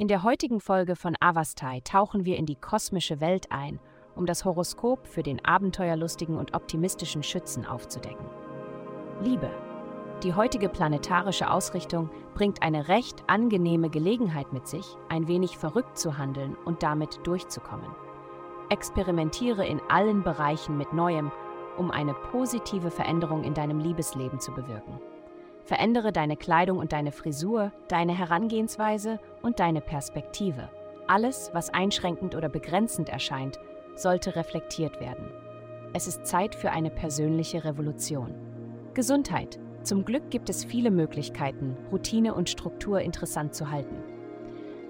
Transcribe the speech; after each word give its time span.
In 0.00 0.08
der 0.08 0.22
heutigen 0.22 0.60
Folge 0.60 0.96
von 0.96 1.14
Avastai 1.20 1.80
tauchen 1.84 2.24
wir 2.24 2.38
in 2.38 2.46
die 2.46 2.56
kosmische 2.56 3.20
Welt 3.20 3.52
ein, 3.52 3.78
um 4.16 4.24
das 4.24 4.44
Horoskop 4.44 5.06
für 5.06 5.22
den 5.22 5.44
abenteuerlustigen 5.44 6.36
und 6.36 6.54
optimistischen 6.54 7.22
Schützen 7.22 7.66
aufzudecken. 7.66 8.26
Liebe. 9.22 9.50
Die 10.22 10.34
heutige 10.34 10.68
planetarische 10.68 11.50
Ausrichtung 11.50 12.10
bringt 12.34 12.62
eine 12.62 12.88
recht 12.88 13.24
angenehme 13.26 13.90
Gelegenheit 13.90 14.52
mit 14.52 14.66
sich, 14.66 14.96
ein 15.08 15.28
wenig 15.28 15.58
verrückt 15.58 15.98
zu 15.98 16.18
handeln 16.18 16.56
und 16.64 16.82
damit 16.82 17.20
durchzukommen. 17.24 17.90
Experimentiere 18.70 19.66
in 19.66 19.80
allen 19.88 20.22
Bereichen 20.22 20.76
mit 20.76 20.92
Neuem, 20.92 21.30
um 21.76 21.90
eine 21.90 22.14
positive 22.14 22.90
Veränderung 22.90 23.44
in 23.44 23.54
deinem 23.54 23.78
Liebesleben 23.78 24.40
zu 24.40 24.52
bewirken. 24.52 24.98
Verändere 25.70 26.10
deine 26.10 26.36
Kleidung 26.36 26.78
und 26.78 26.92
deine 26.92 27.12
Frisur, 27.12 27.70
deine 27.86 28.12
Herangehensweise 28.18 29.20
und 29.40 29.60
deine 29.60 29.80
Perspektive. 29.80 30.68
Alles, 31.06 31.52
was 31.54 31.72
einschränkend 31.72 32.34
oder 32.34 32.48
begrenzend 32.48 33.08
erscheint, 33.08 33.60
sollte 33.94 34.34
reflektiert 34.34 34.98
werden. 34.98 35.30
Es 35.92 36.08
ist 36.08 36.26
Zeit 36.26 36.56
für 36.56 36.72
eine 36.72 36.90
persönliche 36.90 37.62
Revolution. 37.62 38.34
Gesundheit. 38.94 39.60
Zum 39.84 40.04
Glück 40.04 40.28
gibt 40.30 40.50
es 40.50 40.64
viele 40.64 40.90
Möglichkeiten, 40.90 41.76
Routine 41.92 42.34
und 42.34 42.50
Struktur 42.50 43.00
interessant 43.00 43.54
zu 43.54 43.70
halten. 43.70 43.94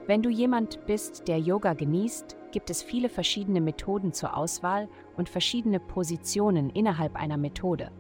Wenn 0.07 0.23
du 0.23 0.31
jemand 0.31 0.87
bist, 0.87 1.29
der 1.29 1.41
Yoga 1.41 1.75
genießt, 1.75 2.39
gibt 2.53 2.71
es 2.71 2.83
viele 2.83 3.11
verschiedene 3.11 3.61
Methoden 3.61 4.15
zur 4.15 4.35
Auswahl 4.35 4.89
und 5.19 5.29
verschiedene 5.29 5.79
Positionen 5.79 6.71
innerhalb 6.71 7.17
einer 7.17 7.37
Methode. 7.37 7.91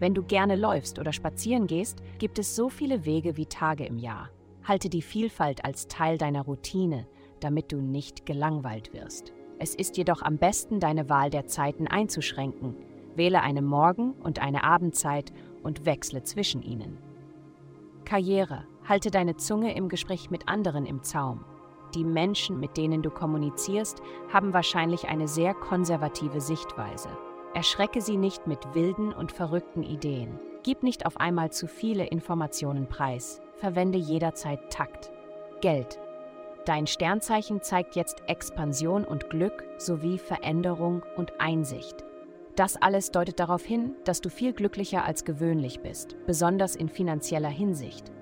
Wenn 0.00 0.14
du 0.14 0.22
gerne 0.22 0.56
läufst 0.56 0.98
oder 0.98 1.12
spazieren 1.12 1.66
gehst, 1.66 2.02
gibt 2.18 2.38
es 2.38 2.56
so 2.56 2.70
viele 2.70 3.04
Wege 3.04 3.36
wie 3.36 3.46
Tage 3.46 3.84
im 3.84 3.98
Jahr. 3.98 4.30
Halte 4.64 4.88
die 4.88 5.02
Vielfalt 5.02 5.64
als 5.64 5.88
Teil 5.88 6.16
deiner 6.16 6.42
Routine, 6.42 7.06
damit 7.40 7.70
du 7.70 7.82
nicht 7.82 8.24
gelangweilt 8.24 8.92
wirst. 8.94 9.32
Es 9.58 9.74
ist 9.74 9.98
jedoch 9.98 10.22
am 10.22 10.38
besten, 10.38 10.80
deine 10.80 11.10
Wahl 11.10 11.28
der 11.28 11.46
Zeiten 11.46 11.86
einzuschränken. 11.86 12.74
Wähle 13.14 13.42
eine 13.42 13.60
Morgen- 13.60 14.14
und 14.14 14.40
eine 14.40 14.64
Abendzeit 14.64 15.32
und 15.62 15.84
wechsle 15.84 16.22
zwischen 16.22 16.62
ihnen. 16.62 16.96
Karriere. 18.06 18.64
Halte 18.88 19.10
deine 19.10 19.36
Zunge 19.36 19.74
im 19.76 19.90
Gespräch 19.90 20.30
mit 20.30 20.48
anderen 20.48 20.86
im 20.86 21.02
Zaum. 21.02 21.44
Die 21.94 22.04
Menschen, 22.04 22.58
mit 22.58 22.78
denen 22.78 23.02
du 23.02 23.10
kommunizierst, 23.10 24.00
haben 24.32 24.54
wahrscheinlich 24.54 25.08
eine 25.08 25.28
sehr 25.28 25.52
konservative 25.52 26.40
Sichtweise. 26.40 27.10
Erschrecke 27.54 28.00
sie 28.00 28.16
nicht 28.16 28.46
mit 28.46 28.74
wilden 28.74 29.12
und 29.12 29.32
verrückten 29.32 29.82
Ideen. 29.82 30.38
Gib 30.62 30.82
nicht 30.82 31.04
auf 31.06 31.18
einmal 31.18 31.50
zu 31.50 31.66
viele 31.66 32.06
Informationen 32.06 32.86
preis. 32.86 33.40
Verwende 33.56 33.98
jederzeit 33.98 34.70
Takt. 34.70 35.10
Geld. 35.60 35.98
Dein 36.64 36.86
Sternzeichen 36.86 37.62
zeigt 37.62 37.96
jetzt 37.96 38.22
Expansion 38.28 39.04
und 39.04 39.30
Glück 39.30 39.64
sowie 39.78 40.18
Veränderung 40.18 41.02
und 41.16 41.40
Einsicht. 41.40 42.04
Das 42.54 42.76
alles 42.76 43.10
deutet 43.10 43.40
darauf 43.40 43.64
hin, 43.64 43.96
dass 44.04 44.20
du 44.20 44.28
viel 44.28 44.52
glücklicher 44.52 45.04
als 45.04 45.24
gewöhnlich 45.24 45.80
bist, 45.80 46.16
besonders 46.26 46.76
in 46.76 46.88
finanzieller 46.88 47.48
Hinsicht. 47.48 48.12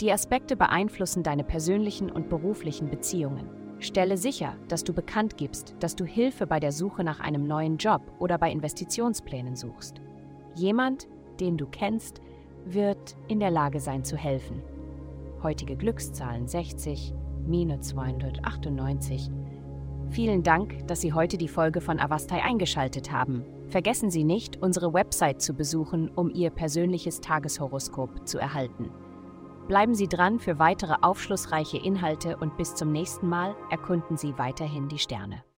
Die 0.00 0.10
Aspekte 0.10 0.56
beeinflussen 0.56 1.22
deine 1.22 1.44
persönlichen 1.44 2.10
und 2.10 2.28
beruflichen 2.28 2.90
Beziehungen. 2.90 3.63
Stelle 3.78 4.16
sicher, 4.16 4.56
dass 4.68 4.84
du 4.84 4.92
bekannt 4.92 5.36
gibst, 5.36 5.74
dass 5.80 5.96
du 5.96 6.04
Hilfe 6.04 6.46
bei 6.46 6.60
der 6.60 6.72
Suche 6.72 7.04
nach 7.04 7.20
einem 7.20 7.46
neuen 7.46 7.76
Job 7.76 8.00
oder 8.18 8.38
bei 8.38 8.50
Investitionsplänen 8.50 9.56
suchst. 9.56 10.00
Jemand, 10.54 11.08
den 11.40 11.56
du 11.56 11.66
kennst, 11.66 12.20
wird 12.64 13.16
in 13.28 13.40
der 13.40 13.50
Lage 13.50 13.80
sein 13.80 14.04
zu 14.04 14.16
helfen. 14.16 14.62
Heutige 15.42 15.76
Glückszahlen 15.76 16.48
60, 16.48 17.12
minus 17.46 17.88
298. 17.88 19.30
Vielen 20.10 20.42
Dank, 20.42 20.86
dass 20.86 21.00
Sie 21.00 21.12
heute 21.12 21.36
die 21.36 21.48
Folge 21.48 21.80
von 21.80 21.98
Avastai 21.98 22.42
eingeschaltet 22.42 23.10
haben. 23.10 23.44
Vergessen 23.68 24.10
Sie 24.10 24.24
nicht, 24.24 24.62
unsere 24.62 24.94
Website 24.94 25.42
zu 25.42 25.54
besuchen, 25.54 26.08
um 26.08 26.30
Ihr 26.30 26.50
persönliches 26.50 27.20
Tageshoroskop 27.20 28.26
zu 28.26 28.38
erhalten. 28.38 28.90
Bleiben 29.68 29.94
Sie 29.94 30.08
dran 30.08 30.40
für 30.40 30.58
weitere 30.58 30.94
aufschlussreiche 31.00 31.78
Inhalte 31.78 32.36
und 32.36 32.56
bis 32.56 32.74
zum 32.74 32.90
nächsten 32.90 33.28
Mal 33.28 33.54
erkunden 33.70 34.16
Sie 34.16 34.36
weiterhin 34.36 34.88
die 34.88 34.98
Sterne. 34.98 35.44